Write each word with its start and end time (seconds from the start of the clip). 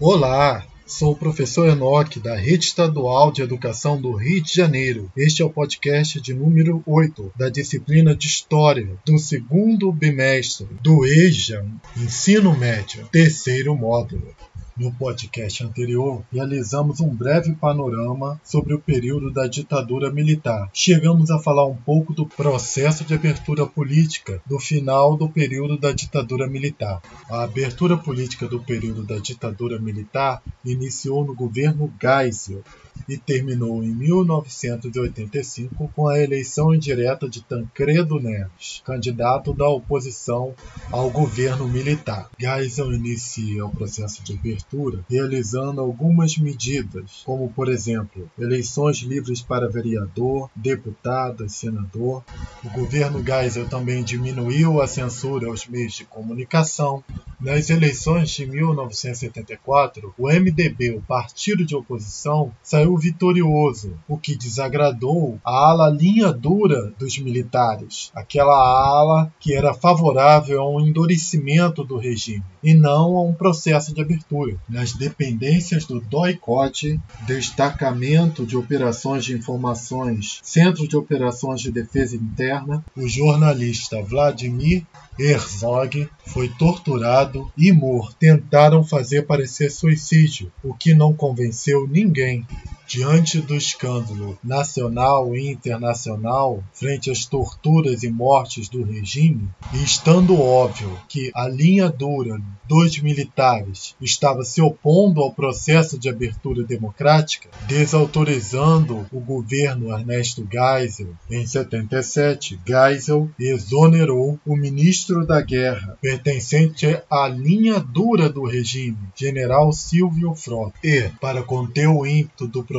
Olá, 0.00 0.64
sou 0.86 1.10
o 1.10 1.16
professor 1.16 1.68
Enoque 1.68 2.20
da 2.20 2.36
Rede 2.36 2.66
Estadual 2.66 3.32
de 3.32 3.42
Educação 3.42 4.00
do 4.00 4.12
Rio 4.12 4.40
de 4.40 4.54
Janeiro. 4.54 5.10
Este 5.16 5.42
é 5.42 5.44
o 5.44 5.50
podcast 5.50 6.20
de 6.20 6.32
número 6.32 6.80
8 6.86 7.32
da 7.36 7.48
disciplina 7.48 8.14
de 8.14 8.28
História 8.28 8.88
do 9.04 9.18
segundo 9.18 9.90
bimestre 9.90 10.68
do 10.84 11.04
EJA, 11.04 11.66
Ensino 11.96 12.56
Médio, 12.56 13.08
terceiro 13.10 13.74
módulo. 13.74 14.36
No 14.78 14.92
podcast 14.92 15.64
anterior, 15.64 16.22
realizamos 16.32 17.00
um 17.00 17.08
breve 17.08 17.52
panorama 17.56 18.40
sobre 18.44 18.74
o 18.74 18.78
período 18.78 19.28
da 19.28 19.48
ditadura 19.48 20.08
militar. 20.08 20.70
Chegamos 20.72 21.32
a 21.32 21.38
falar 21.40 21.66
um 21.66 21.74
pouco 21.74 22.14
do 22.14 22.24
processo 22.24 23.04
de 23.04 23.12
abertura 23.12 23.66
política 23.66 24.40
do 24.46 24.56
final 24.60 25.16
do 25.16 25.28
período 25.28 25.76
da 25.76 25.90
ditadura 25.90 26.46
militar. 26.46 27.02
A 27.28 27.42
abertura 27.42 27.96
política 27.96 28.46
do 28.46 28.60
período 28.60 29.02
da 29.02 29.18
ditadura 29.18 29.80
militar 29.80 30.40
iniciou 30.64 31.24
no 31.24 31.34
governo 31.34 31.92
Geisel 32.00 32.62
e 33.08 33.16
terminou 33.16 33.82
em 33.82 33.94
1985 33.94 35.90
com 35.94 36.08
a 36.08 36.18
eleição 36.18 36.74
indireta 36.74 37.28
de 37.28 37.42
Tancredo 37.42 38.20
Neves, 38.20 38.82
candidato 38.84 39.52
da 39.52 39.68
oposição 39.68 40.54
ao 40.90 41.10
governo 41.10 41.68
militar. 41.68 42.30
Geisel 42.38 42.92
inicia 42.92 43.64
o 43.64 43.70
processo 43.70 44.22
de 44.22 44.32
abertura 44.32 45.04
realizando 45.08 45.80
algumas 45.80 46.36
medidas, 46.38 47.22
como 47.24 47.50
por 47.50 47.68
exemplo, 47.68 48.30
eleições 48.38 48.98
livres 48.98 49.42
para 49.42 49.68
vereador, 49.68 50.50
deputado 50.54 51.44
e 51.44 51.50
senador. 51.50 52.22
O 52.64 52.70
governo 52.70 53.24
Geisel 53.24 53.68
também 53.68 54.02
diminuiu 54.02 54.80
a 54.80 54.86
censura 54.86 55.48
aos 55.48 55.66
meios 55.66 55.94
de 55.94 56.04
comunicação, 56.04 57.02
nas 57.40 57.70
eleições 57.70 58.30
de 58.30 58.44
1974, 58.46 60.12
o 60.18 60.26
MDB, 60.26 60.90
o 60.96 61.00
partido 61.00 61.64
de 61.64 61.76
oposição, 61.76 62.52
saiu 62.62 62.87
vitorioso, 62.96 63.98
o 64.08 64.16
que 64.16 64.36
desagradou 64.36 65.38
a 65.44 65.70
ala 65.70 65.90
linha 65.90 66.32
dura 66.32 66.92
dos 66.98 67.18
militares, 67.18 68.10
aquela 68.14 68.54
ala 68.54 69.32
que 69.38 69.54
era 69.54 69.74
favorável 69.74 70.60
a 70.60 70.70
um 70.70 70.80
endurecimento 70.80 71.84
do 71.84 71.96
regime 71.96 72.44
e 72.62 72.74
não 72.74 73.16
a 73.16 73.22
um 73.22 73.32
processo 73.32 73.94
de 73.94 74.00
abertura. 74.00 74.56
Nas 74.68 74.92
dependências 74.92 75.84
do 75.84 76.00
DOICOT, 76.00 77.00
Destacamento 77.26 78.46
de 78.46 78.56
Operações 78.56 79.24
de 79.24 79.34
Informações, 79.34 80.40
Centro 80.42 80.86
de 80.88 80.96
Operações 80.96 81.60
de 81.60 81.70
Defesa 81.70 82.16
Interna, 82.16 82.84
o 82.96 83.08
jornalista 83.08 84.02
Vladimir 84.02 84.84
Herzog 85.18 86.08
foi 86.26 86.48
torturado 86.48 87.50
e 87.56 87.72
morto. 87.72 88.16
Tentaram 88.16 88.84
fazer 88.84 89.26
parecer 89.26 89.70
suicídio, 89.70 90.52
o 90.62 90.72
que 90.72 90.94
não 90.94 91.12
convenceu 91.12 91.88
ninguém. 91.88 92.46
Diante 92.88 93.42
do 93.42 93.54
escândalo 93.54 94.38
nacional 94.42 95.36
e 95.36 95.52
internacional, 95.52 96.64
frente 96.72 97.10
às 97.10 97.26
torturas 97.26 98.02
e 98.02 98.08
mortes 98.08 98.66
do 98.66 98.82
regime, 98.82 99.46
e 99.74 99.84
estando 99.84 100.40
óbvio 100.40 100.98
que 101.06 101.30
a 101.34 101.46
linha 101.46 101.90
dura 101.90 102.40
dos 102.66 102.98
militares 102.98 103.94
estava 104.00 104.42
se 104.42 104.62
opondo 104.62 105.20
ao 105.20 105.34
processo 105.34 105.98
de 105.98 106.08
abertura 106.08 106.64
democrática, 106.64 107.50
desautorizando 107.66 109.06
o 109.12 109.20
governo 109.20 109.92
Ernesto 109.92 110.48
Geisel, 110.50 111.14
em 111.30 111.46
77, 111.46 112.58
Geisel 112.66 113.28
exonerou 113.38 114.40
o 114.46 114.56
ministro 114.56 115.26
da 115.26 115.42
Guerra, 115.42 115.98
pertencente 116.00 116.86
à 117.10 117.28
linha 117.28 117.78
dura 117.80 118.30
do 118.30 118.46
regime, 118.46 118.96
general 119.14 119.74
Silvio 119.74 120.34
Frota, 120.34 120.78
e, 120.82 121.10
para 121.20 121.42
conter 121.42 121.86
o 121.86 122.06
ímpeto 122.06 122.48
do 122.48 122.64
processo 122.64 122.77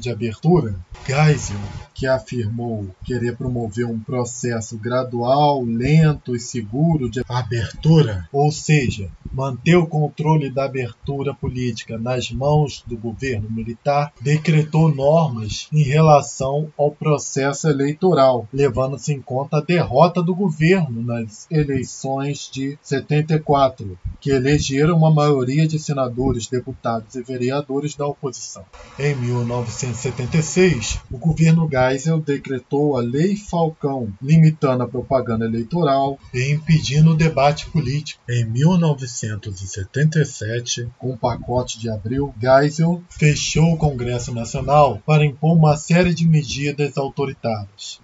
de 0.00 0.10
abertura, 0.10 0.74
Geisel, 1.06 1.56
que 1.94 2.06
afirmou 2.06 2.86
querer 3.04 3.36
promover 3.36 3.86
um 3.86 3.98
processo 3.98 4.76
gradual, 4.76 5.62
lento 5.62 6.34
e 6.34 6.40
seguro 6.40 7.10
de 7.10 7.22
abertura, 7.28 8.28
ou 8.32 8.50
seja, 8.52 9.10
manter 9.32 9.76
o 9.76 9.86
controle 9.86 10.50
da 10.50 10.64
abertura 10.64 11.34
política 11.34 11.98
nas 11.98 12.30
mãos 12.30 12.82
do 12.86 12.96
governo 12.96 13.50
militar, 13.50 14.12
decretou 14.20 14.94
normas 14.94 15.68
em 15.72 15.82
relação 15.82 16.72
ao 16.76 16.90
processo 16.90 17.68
eleitoral, 17.68 18.48
levando-se 18.52 19.12
em 19.12 19.20
conta 19.20 19.58
a 19.58 19.62
derrota 19.62 20.22
do 20.22 20.34
governo 20.34 21.02
nas 21.02 21.46
eleições 21.50 22.50
de 22.52 22.78
74, 22.82 23.98
que 24.20 24.30
elegeram 24.30 24.96
uma 24.96 25.10
maioria 25.10 25.66
de 25.66 25.78
senadores, 25.78 26.46
deputados 26.46 27.14
e 27.14 27.22
vereadores 27.22 27.94
da 27.94 28.06
oposição. 28.06 28.64
Em 28.98 29.14
1976, 29.36 31.00
o 31.10 31.18
governo 31.18 31.68
Geisel 31.68 32.20
decretou 32.20 32.96
a 32.96 33.00
Lei 33.00 33.34
Falcão, 33.36 34.12
limitando 34.20 34.82
a 34.82 34.88
propaganda 34.88 35.44
eleitoral 35.44 36.18
e 36.32 36.52
impedindo 36.52 37.12
o 37.12 37.16
debate 37.16 37.68
político. 37.70 38.22
Em 38.28 38.44
1977, 38.44 40.88
com 40.98 41.10
o 41.10 41.18
pacote 41.18 41.78
de 41.78 41.88
abril, 41.90 42.34
Geisel 42.40 43.02
fechou 43.10 43.74
o 43.74 43.76
Congresso 43.76 44.34
Nacional 44.34 45.00
para 45.04 45.24
impor 45.24 45.56
uma 45.56 45.76
série 45.76 46.14
de 46.14 46.26
medidas 46.26 46.96
autoritárias 46.96 48.00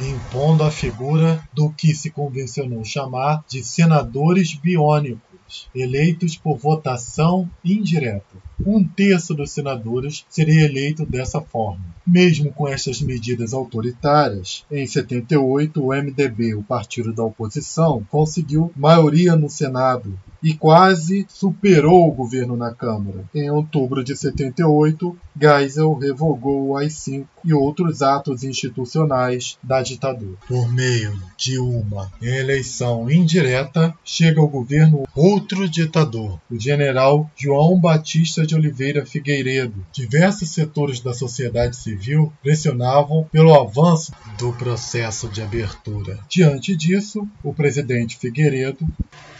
impondo 0.00 0.64
a 0.64 0.70
figura 0.70 1.46
do 1.52 1.70
que 1.70 1.94
se 1.94 2.10
convencionou 2.10 2.84
chamar 2.84 3.44
de 3.48 3.62
senadores 3.62 4.54
biônicos, 4.54 5.68
eleitos 5.74 6.36
por 6.36 6.58
votação 6.58 7.48
indireta. 7.64 8.36
Um 8.66 8.84
terço 8.84 9.34
dos 9.34 9.50
senadores 9.50 10.24
seria 10.28 10.64
eleito 10.64 11.04
dessa 11.04 11.40
forma. 11.40 11.84
Mesmo 12.06 12.52
com 12.52 12.68
estas 12.68 13.00
medidas 13.00 13.52
autoritárias, 13.52 14.64
em 14.70 14.86
78 14.86 15.82
o 15.82 15.88
MDB, 15.88 16.54
o 16.54 16.62
partido 16.62 17.12
da 17.12 17.24
oposição, 17.24 18.04
conseguiu 18.10 18.72
maioria 18.76 19.36
no 19.36 19.48
Senado 19.48 20.18
e 20.42 20.54
quase 20.54 21.24
superou 21.28 22.08
o 22.08 22.12
governo 22.12 22.56
na 22.56 22.74
Câmara. 22.74 23.24
Em 23.32 23.48
outubro 23.50 24.02
de 24.02 24.16
78, 24.16 25.16
Geisel 25.40 25.94
revogou 25.94 26.68
o 26.68 26.76
AI-5 26.76 27.26
e 27.44 27.54
outros 27.54 28.02
atos 28.02 28.42
institucionais 28.42 29.56
da 29.62 29.82
ditadura. 29.82 30.36
Por 30.48 30.72
meio 30.72 31.16
de 31.36 31.58
uma 31.58 32.10
eleição 32.20 33.08
indireta, 33.10 33.94
chega 34.04 34.40
ao 34.40 34.48
governo 34.48 35.04
outro 35.14 35.68
ditador, 35.68 36.40
o 36.50 36.58
general 36.58 37.30
João 37.36 37.78
Batista 37.78 38.44
de 38.52 38.56
Oliveira 38.56 39.06
Figueiredo. 39.06 39.84
Diversos 39.92 40.50
setores 40.50 41.00
da 41.00 41.14
sociedade 41.14 41.76
civil 41.76 42.32
pressionavam 42.42 43.24
pelo 43.32 43.54
avanço 43.54 44.12
do 44.38 44.52
processo 44.52 45.28
de 45.28 45.40
abertura. 45.40 46.18
Diante 46.28 46.76
disso, 46.76 47.26
o 47.42 47.54
presidente 47.54 48.18
Figueiredo 48.18 48.86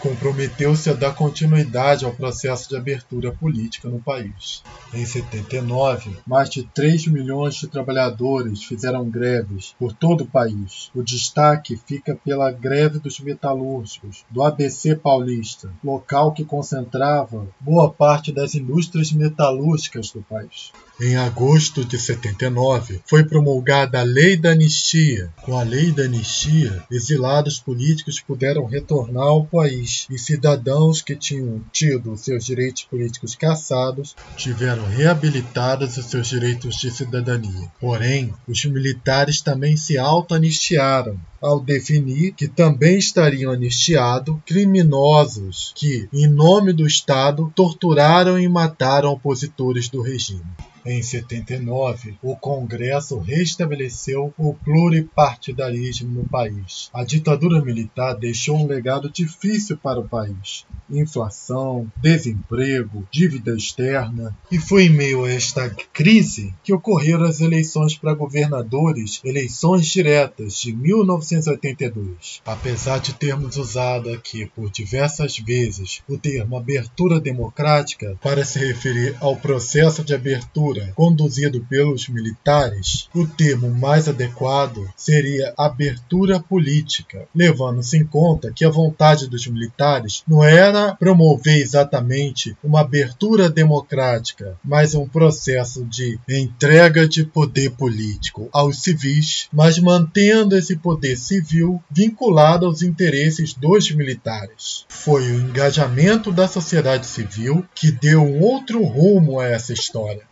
comprometeu-se 0.02 0.90
a 0.90 0.94
dar 0.94 1.14
continuidade 1.14 2.04
ao 2.04 2.12
processo 2.12 2.68
de 2.68 2.76
abertura 2.76 3.30
política 3.30 3.88
no 3.88 4.00
país. 4.00 4.62
Em 4.92 5.04
79, 5.04 6.16
mais 6.26 6.50
de 6.50 6.64
3 6.64 7.06
milhões 7.06 7.54
de 7.54 7.68
trabalhadores 7.68 8.64
fizeram 8.64 9.08
greves 9.08 9.74
por 9.78 9.92
todo 9.92 10.22
o 10.22 10.26
país. 10.26 10.90
O 10.94 11.02
destaque 11.02 11.80
fica 11.86 12.16
pela 12.16 12.50
greve 12.50 12.98
dos 12.98 13.20
metalúrgicos 13.20 14.24
do 14.28 14.42
ABC 14.42 14.96
Paulista, 14.96 15.70
local 15.84 16.32
que 16.32 16.44
concentrava 16.44 17.46
boa 17.60 17.88
parte 17.88 18.32
das 18.32 18.54
indústrias 18.54 19.01
metalúrgicas 19.10 20.12
do 20.12 20.22
país. 20.22 20.70
Em 21.04 21.16
agosto 21.16 21.84
de 21.84 21.98
79, 21.98 23.00
foi 23.04 23.24
promulgada 23.24 23.98
a 23.98 24.04
Lei 24.04 24.36
da 24.36 24.52
Anistia. 24.52 25.34
Com 25.42 25.58
a 25.58 25.64
Lei 25.64 25.90
da 25.90 26.04
Anistia, 26.04 26.80
exilados 26.88 27.58
políticos 27.58 28.20
puderam 28.20 28.66
retornar 28.66 29.24
ao 29.24 29.44
país 29.44 30.06
e 30.08 30.16
cidadãos 30.16 31.02
que 31.02 31.16
tinham 31.16 31.60
tido 31.72 32.16
seus 32.16 32.44
direitos 32.44 32.84
políticos 32.84 33.34
cassados 33.34 34.14
tiveram 34.36 34.86
reabilitados 34.86 35.96
os 35.96 36.06
seus 36.06 36.28
direitos 36.28 36.76
de 36.76 36.92
cidadania. 36.92 37.68
Porém, 37.80 38.32
os 38.46 38.64
militares 38.64 39.40
também 39.40 39.76
se 39.76 39.98
auto-anistiaram 39.98 41.18
ao 41.40 41.58
definir 41.58 42.32
que 42.34 42.46
também 42.46 42.96
estariam 42.96 43.50
anistiados 43.50 44.36
criminosos 44.46 45.72
que, 45.74 46.08
em 46.12 46.28
nome 46.28 46.72
do 46.72 46.86
Estado, 46.86 47.52
torturaram 47.56 48.38
e 48.38 48.48
mataram 48.48 49.10
opositores 49.10 49.88
do 49.88 50.00
regime. 50.00 50.46
Em 50.84 51.00
79, 51.00 52.16
o 52.20 52.34
Congresso 52.34 53.16
restabeleceu 53.18 54.34
o 54.36 54.52
pluripartidarismo 54.52 56.10
no 56.10 56.28
país. 56.28 56.90
A 56.92 57.04
ditadura 57.04 57.62
militar 57.62 58.14
deixou 58.14 58.56
um 58.58 58.66
legado 58.66 59.08
difícil 59.08 59.76
para 59.76 60.00
o 60.00 60.08
país: 60.08 60.66
inflação, 60.90 61.86
desemprego, 61.96 63.06
dívida 63.12 63.54
externa. 63.54 64.36
E 64.50 64.58
foi 64.58 64.86
em 64.86 64.90
meio 64.90 65.24
a 65.24 65.30
esta 65.30 65.70
crise 65.92 66.52
que 66.64 66.72
ocorreram 66.72 67.26
as 67.26 67.40
eleições 67.40 67.96
para 67.96 68.14
governadores, 68.14 69.20
eleições 69.24 69.86
diretas 69.86 70.54
de 70.60 70.72
1982. 70.72 72.42
Apesar 72.44 72.98
de 72.98 73.14
termos 73.14 73.56
usado 73.56 74.10
aqui 74.10 74.46
por 74.46 74.68
diversas 74.68 75.38
vezes 75.38 76.02
o 76.08 76.18
termo 76.18 76.56
abertura 76.56 77.20
democrática 77.20 78.16
para 78.20 78.44
se 78.44 78.58
referir 78.58 79.16
ao 79.20 79.36
processo 79.36 80.02
de 80.02 80.12
abertura 80.12 80.71
conduzido 80.94 81.64
pelos 81.68 82.08
militares, 82.08 83.08
o 83.14 83.26
termo 83.26 83.70
mais 83.70 84.08
adequado 84.08 84.88
seria 84.96 85.52
abertura 85.56 86.40
política, 86.40 87.26
levando-se 87.34 87.96
em 87.96 88.04
conta 88.04 88.52
que 88.52 88.64
a 88.64 88.70
vontade 88.70 89.28
dos 89.28 89.46
militares 89.46 90.22
não 90.26 90.42
era 90.42 90.94
promover 90.94 91.58
exatamente 91.58 92.56
uma 92.62 92.80
abertura 92.80 93.48
democrática, 93.48 94.56
mas 94.64 94.94
um 94.94 95.08
processo 95.08 95.84
de 95.84 96.18
entrega 96.28 97.08
de 97.08 97.24
poder 97.24 97.70
político 97.70 98.48
aos 98.52 98.82
civis, 98.82 99.48
mas 99.52 99.78
mantendo 99.78 100.56
esse 100.56 100.76
poder 100.76 101.16
civil 101.16 101.82
vinculado 101.90 102.66
aos 102.66 102.82
interesses 102.82 103.54
dos 103.54 103.90
militares. 103.90 104.84
Foi 104.88 105.22
o 105.30 105.40
engajamento 105.40 106.32
da 106.32 106.48
sociedade 106.48 107.06
civil 107.06 107.64
que 107.74 107.90
deu 107.90 108.22
um 108.22 108.40
outro 108.40 108.82
rumo 108.84 109.40
a 109.40 109.46
essa 109.46 109.72
história 109.72 110.31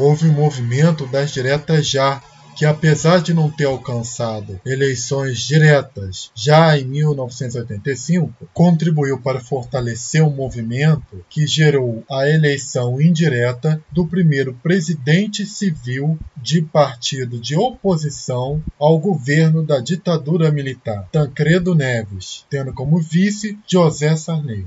houve 0.00 0.26
um 0.26 0.32
movimento 0.32 1.06
das 1.06 1.30
diretas 1.30 1.86
já, 1.86 2.22
que 2.56 2.64
apesar 2.64 3.20
de 3.20 3.34
não 3.34 3.50
ter 3.50 3.66
alcançado 3.66 4.58
eleições 4.64 5.40
diretas 5.40 6.30
já 6.34 6.76
em 6.78 6.84
1985, 6.84 8.48
contribuiu 8.52 9.18
para 9.20 9.40
fortalecer 9.40 10.22
um 10.22 10.30
movimento 10.30 11.24
que 11.28 11.46
gerou 11.46 12.02
a 12.10 12.28
eleição 12.28 13.00
indireta 13.00 13.82
do 13.92 14.06
primeiro 14.06 14.54
presidente 14.62 15.44
civil 15.44 16.18
de 16.36 16.62
partido 16.62 17.38
de 17.38 17.54
oposição 17.54 18.62
ao 18.78 18.98
governo 18.98 19.62
da 19.62 19.80
ditadura 19.80 20.50
militar, 20.50 21.08
Tancredo 21.12 21.74
Neves, 21.74 22.44
tendo 22.48 22.72
como 22.72 23.00
vice 23.00 23.58
José 23.66 24.16
Sarney. 24.16 24.66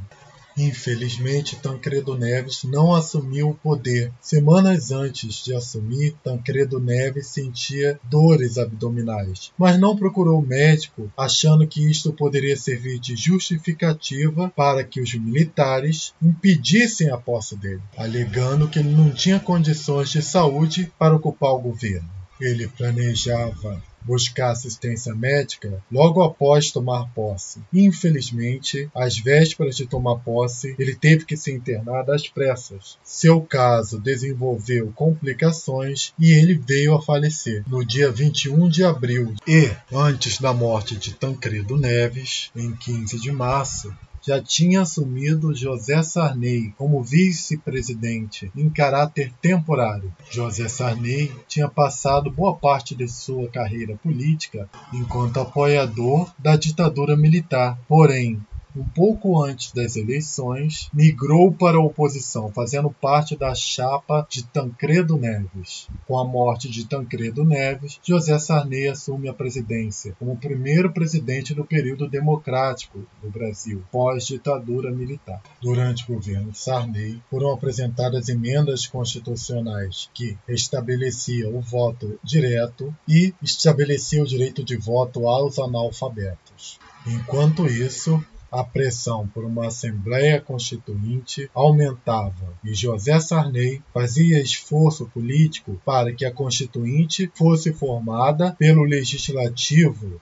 Infelizmente, 0.57 1.55
Tancredo 1.55 2.15
Neves 2.15 2.63
não 2.63 2.93
assumiu 2.93 3.49
o 3.49 3.55
poder. 3.55 4.11
Semanas 4.21 4.91
antes 4.91 5.43
de 5.43 5.53
assumir, 5.55 6.15
Tancredo 6.23 6.79
Neves 6.79 7.27
sentia 7.27 7.99
dores 8.03 8.57
abdominais, 8.57 9.51
mas 9.57 9.79
não 9.79 9.95
procurou 9.95 10.41
médico, 10.41 11.11
achando 11.17 11.67
que 11.67 11.89
isto 11.89 12.13
poderia 12.13 12.55
servir 12.55 12.99
de 12.99 13.15
justificativa 13.15 14.51
para 14.55 14.83
que 14.83 15.01
os 15.01 15.13
militares 15.15 16.13
impedissem 16.21 17.09
a 17.09 17.17
posse 17.17 17.55
dele, 17.55 17.81
alegando 17.97 18.67
que 18.67 18.79
ele 18.79 18.91
não 18.93 19.11
tinha 19.11 19.39
condições 19.39 20.09
de 20.09 20.21
saúde 20.21 20.91
para 20.99 21.15
ocupar 21.15 21.51
o 21.53 21.59
governo. 21.59 22.09
Ele 22.39 22.67
planejava 22.67 23.81
buscar 24.05 24.51
assistência 24.51 25.13
médica 25.15 25.81
logo 25.91 26.21
após 26.21 26.71
tomar 26.71 27.07
posse. 27.13 27.61
Infelizmente, 27.73 28.89
às 28.93 29.17
vésperas 29.17 29.75
de 29.75 29.85
tomar 29.85 30.17
posse, 30.17 30.75
ele 30.77 30.95
teve 30.95 31.25
que 31.25 31.37
se 31.37 31.51
internar 31.51 32.09
às 32.09 32.27
pressas. 32.27 32.97
Seu 33.03 33.41
caso 33.41 33.99
desenvolveu 33.99 34.91
complicações 34.95 36.13
e 36.19 36.31
ele 36.31 36.55
veio 36.55 36.95
a 36.95 37.01
falecer 37.01 37.63
no 37.67 37.85
dia 37.85 38.11
21 38.11 38.67
de 38.69 38.83
abril. 38.83 39.33
E, 39.47 39.71
antes 39.91 40.39
da 40.39 40.53
morte 40.53 40.95
de 40.95 41.13
Tancredo 41.13 41.77
Neves, 41.77 42.49
em 42.55 42.73
15 42.75 43.19
de 43.19 43.31
março, 43.31 43.93
já 44.25 44.41
tinha 44.41 44.81
assumido 44.81 45.53
José 45.53 46.01
Sarney 46.01 46.73
como 46.77 47.03
vice-presidente 47.03 48.51
em 48.55 48.69
caráter 48.69 49.31
temporário. 49.41 50.13
José 50.31 50.67
Sarney 50.69 51.31
tinha 51.47 51.67
passado 51.67 52.31
boa 52.31 52.55
parte 52.55 52.95
de 52.95 53.07
sua 53.07 53.49
carreira 53.49 53.95
política 53.97 54.69
enquanto 54.93 55.39
apoiador 55.39 56.31
da 56.39 56.55
ditadura 56.55 57.17
militar, 57.17 57.77
porém 57.87 58.41
um 58.75 58.83
pouco 58.83 59.43
antes 59.43 59.71
das 59.71 59.95
eleições, 59.95 60.89
migrou 60.93 61.51
para 61.51 61.77
a 61.77 61.83
oposição, 61.83 62.51
fazendo 62.51 62.89
parte 62.89 63.35
da 63.35 63.53
chapa 63.53 64.25
de 64.29 64.43
Tancredo 64.45 65.17
Neves. 65.17 65.87
Com 66.07 66.17
a 66.17 66.25
morte 66.25 66.69
de 66.69 66.85
Tancredo 66.85 67.43
Neves, 67.43 67.99
José 68.03 68.37
Sarney 68.39 68.87
assume 68.87 69.29
a 69.29 69.33
presidência 69.33 70.15
como 70.19 70.37
primeiro 70.37 70.91
presidente 70.91 71.53
do 71.53 71.63
período 71.63 72.07
democrático 72.07 72.99
do 73.21 73.29
Brasil, 73.29 73.83
pós-ditadura 73.91 74.91
militar. 74.91 75.41
Durante 75.61 76.03
o 76.03 76.15
governo 76.15 76.53
Sarney, 76.53 77.21
foram 77.29 77.53
apresentadas 77.53 78.29
emendas 78.29 78.87
constitucionais 78.87 80.09
que 80.13 80.37
estabeleciam 80.47 81.55
o 81.55 81.61
voto 81.61 82.19
direto 82.23 82.93
e 83.07 83.33
estabeleciam 83.41 84.23
o 84.23 84.27
direito 84.27 84.63
de 84.63 84.75
voto 84.75 85.27
aos 85.27 85.59
analfabetos. 85.59 86.79
Enquanto 87.05 87.67
isso, 87.67 88.23
a 88.53 88.63
pressão 88.63 89.27
por 89.27 89.43
uma 89.43 89.67
Assembleia 89.67 90.39
Constituinte 90.39 91.49
aumentava 91.55 92.53
e 92.63 92.75
José 92.75 93.19
Sarney 93.19 93.81
fazia 93.91 94.39
esforço 94.39 95.07
político 95.07 95.81
para 95.83 96.13
que 96.13 96.23
a 96.23 96.31
Constituinte 96.31 97.31
fosse 97.33 97.73
formada 97.73 98.55
pelo 98.59 98.83
Legislativo 98.83 100.21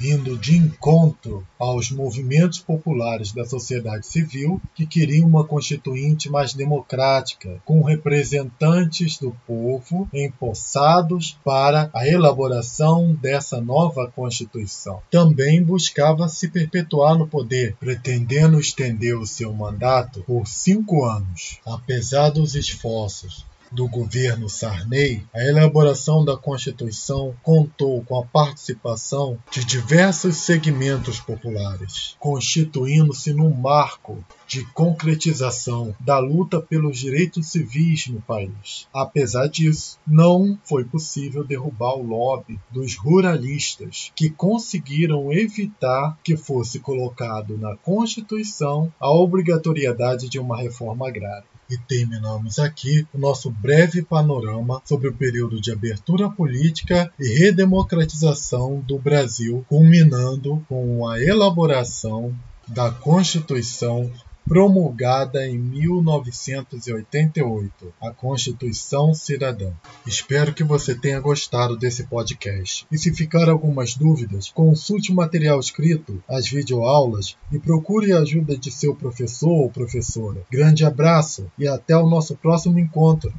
indo 0.00 0.36
de 0.36 0.56
encontro 0.56 1.46
aos 1.58 1.90
movimentos 1.90 2.58
populares 2.58 3.32
da 3.32 3.44
sociedade 3.44 4.06
civil 4.06 4.60
que 4.74 4.86
queriam 4.86 5.26
uma 5.26 5.44
constituinte 5.44 6.30
mais 6.30 6.54
democrática, 6.54 7.60
com 7.64 7.82
representantes 7.82 9.18
do 9.18 9.34
povo 9.46 10.08
empossados 10.12 11.36
para 11.44 11.90
a 11.92 12.06
elaboração 12.06 13.14
dessa 13.14 13.60
nova 13.60 14.10
constituição. 14.14 15.02
Também 15.10 15.62
buscava 15.62 16.28
se 16.28 16.48
perpetuar 16.48 17.18
no 17.18 17.26
poder, 17.26 17.76
pretendendo 17.78 18.60
estender 18.60 19.18
o 19.18 19.26
seu 19.26 19.52
mandato 19.52 20.22
por 20.26 20.46
cinco 20.46 21.04
anos. 21.04 21.58
Apesar 21.66 22.30
dos 22.30 22.54
esforços 22.54 23.47
do 23.70 23.88
governo 23.88 24.48
Sarney, 24.48 25.24
a 25.34 25.44
elaboração 25.44 26.24
da 26.24 26.36
Constituição 26.36 27.34
contou 27.42 28.02
com 28.04 28.18
a 28.18 28.24
participação 28.24 29.38
de 29.50 29.64
diversos 29.64 30.36
segmentos 30.36 31.20
populares, 31.20 32.16
constituindo-se 32.18 33.32
num 33.32 33.50
marco 33.50 34.24
de 34.46 34.64
concretização 34.72 35.94
da 36.00 36.18
luta 36.18 36.60
pelos 36.60 36.98
direitos 36.98 37.48
civis 37.48 38.06
no 38.06 38.20
país. 38.20 38.88
Apesar 38.94 39.46
disso, 39.48 39.98
não 40.06 40.58
foi 40.64 40.84
possível 40.84 41.44
derrubar 41.44 41.94
o 41.94 42.02
lobby 42.02 42.58
dos 42.70 42.96
ruralistas, 42.96 44.10
que 44.16 44.30
conseguiram 44.30 45.32
evitar 45.32 46.18
que 46.24 46.36
fosse 46.36 46.80
colocado 46.80 47.58
na 47.58 47.76
Constituição 47.76 48.92
a 48.98 49.10
obrigatoriedade 49.10 50.28
de 50.28 50.38
uma 50.38 50.56
reforma 50.56 51.08
agrária. 51.08 51.57
E 51.70 51.76
terminamos 51.76 52.58
aqui 52.58 53.06
o 53.12 53.18
nosso 53.18 53.50
breve 53.50 54.02
panorama 54.02 54.80
sobre 54.86 55.08
o 55.08 55.14
período 55.14 55.60
de 55.60 55.70
abertura 55.70 56.30
política 56.30 57.12
e 57.18 57.28
redemocratização 57.38 58.80
do 58.80 58.98
Brasil, 58.98 59.64
culminando 59.68 60.64
com 60.68 61.06
a 61.06 61.22
elaboração 61.22 62.34
da 62.66 62.90
Constituição 62.90 64.10
promulgada 64.48 65.46
em 65.46 65.56
1988, 65.58 67.92
a 68.00 68.10
Constituição 68.10 69.12
Cidadã. 69.12 69.72
Espero 70.06 70.54
que 70.54 70.64
você 70.64 70.94
tenha 70.94 71.20
gostado 71.20 71.76
desse 71.76 72.04
podcast. 72.04 72.86
E 72.90 72.96
se 72.96 73.12
ficar 73.12 73.50
algumas 73.50 73.94
dúvidas, 73.94 74.48
consulte 74.48 75.12
o 75.12 75.14
material 75.14 75.60
escrito, 75.60 76.24
as 76.26 76.48
videoaulas 76.48 77.36
e 77.52 77.58
procure 77.58 78.14
a 78.14 78.20
ajuda 78.20 78.56
de 78.56 78.70
seu 78.70 78.94
professor 78.94 79.50
ou 79.50 79.70
professora. 79.70 80.40
Grande 80.50 80.82
abraço 80.82 81.52
e 81.58 81.68
até 81.68 81.94
o 81.94 82.08
nosso 82.08 82.34
próximo 82.34 82.78
encontro. 82.78 83.34